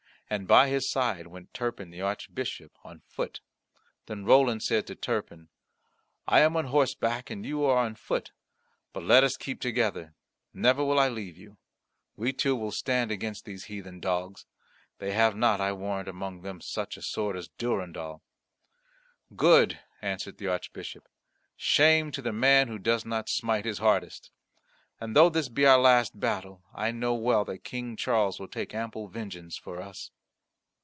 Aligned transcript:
And 0.31 0.47
by 0.47 0.69
his 0.69 0.89
side 0.89 1.27
went 1.27 1.53
Turpin 1.53 1.89
the 1.89 1.99
Archbishop 1.99 2.71
on 2.85 3.01
foot. 3.01 3.41
Then 4.05 4.19
said 4.19 4.27
Roland 4.27 4.61
to 4.61 4.81
Turpin, 4.95 5.49
"I 6.25 6.39
am 6.39 6.55
on 6.55 6.67
horseback 6.67 7.29
and 7.29 7.45
you 7.45 7.65
are 7.65 7.79
on 7.83 7.95
foot. 7.95 8.31
But 8.93 9.03
let 9.03 9.25
us 9.25 9.35
keep 9.35 9.59
together; 9.59 10.15
never 10.53 10.85
will 10.85 10.99
I 11.01 11.09
leave 11.09 11.35
you; 11.35 11.57
we 12.15 12.31
two 12.31 12.55
will 12.55 12.71
stand 12.71 13.11
against 13.11 13.43
these 13.43 13.65
heathen 13.65 13.99
dogs. 13.99 14.45
They 14.99 15.11
have 15.11 15.35
not, 15.35 15.59
I 15.59 15.73
warrant, 15.73 16.07
among 16.07 16.43
them 16.43 16.61
such 16.61 16.95
a 16.95 17.01
sword 17.01 17.35
as 17.35 17.49
Durendal." 17.57 18.21
"Good," 19.35 19.81
answered 20.01 20.37
the 20.37 20.47
Archbishop. 20.47 21.09
"Shame 21.57 22.09
to 22.11 22.21
the 22.21 22.31
man 22.31 22.69
who 22.69 22.79
does 22.79 23.03
not 23.03 23.27
smite 23.27 23.65
his 23.65 23.79
hardest. 23.79 24.31
And 24.97 25.13
though 25.13 25.29
this 25.29 25.49
be 25.49 25.65
our 25.65 25.77
last 25.77 26.17
battle, 26.21 26.63
I 26.73 26.91
know 26.91 27.15
well 27.15 27.43
that 27.43 27.65
King 27.65 27.97
Charles 27.97 28.39
will 28.39 28.47
take 28.47 28.73
ample 28.73 29.09
vengeance 29.09 29.57
for 29.57 29.81
us." 29.81 30.09